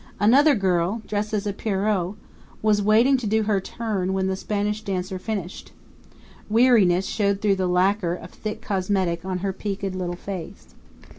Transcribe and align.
Another 0.19 0.55
girl, 0.55 1.03
dressed 1.05 1.31
as 1.31 1.45
a 1.45 1.53
pierrot, 1.53 2.15
was 2.63 2.81
waiting 2.81 3.17
to 3.17 3.27
do 3.27 3.43
her 3.43 3.61
turn 3.61 4.13
when 4.13 4.25
the 4.25 4.35
Spanish 4.35 4.81
dancer 4.81 5.19
finished. 5.19 5.73
Weariness 6.49 7.05
showed 7.05 7.39
through 7.39 7.57
the 7.57 7.67
lacquer 7.67 8.15
of 8.15 8.31
thick 8.31 8.63
cosmetic 8.63 9.23
on 9.23 9.37
her 9.45 9.53
peaked 9.53 9.93
little 9.93 10.15
face. 10.15 10.73